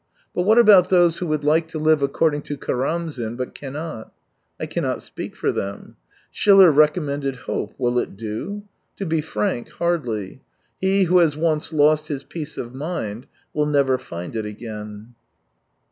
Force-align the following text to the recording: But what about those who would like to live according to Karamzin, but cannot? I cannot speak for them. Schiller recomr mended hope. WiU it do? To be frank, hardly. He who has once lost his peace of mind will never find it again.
But 0.33 0.45
what 0.45 0.57
about 0.57 0.89
those 0.89 1.17
who 1.19 1.27
would 1.27 1.43
like 1.43 1.67
to 1.67 1.77
live 1.77 2.01
according 2.01 2.41
to 2.49 2.57
Karamzin, 2.57 3.35
but 3.37 3.53
cannot? 3.53 4.11
I 4.59 4.65
cannot 4.65 5.03
speak 5.03 5.35
for 5.35 5.51
them. 5.51 5.95
Schiller 6.31 6.71
recomr 6.71 7.03
mended 7.03 7.35
hope. 7.45 7.75
WiU 7.79 8.01
it 8.01 8.17
do? 8.17 8.63
To 8.97 9.05
be 9.05 9.21
frank, 9.21 9.69
hardly. 9.73 10.41
He 10.79 11.03
who 11.03 11.19
has 11.19 11.37
once 11.37 11.71
lost 11.71 12.07
his 12.07 12.23
peace 12.23 12.57
of 12.57 12.73
mind 12.73 13.27
will 13.53 13.67
never 13.67 13.99
find 13.99 14.35
it 14.35 14.47
again. 14.47 15.13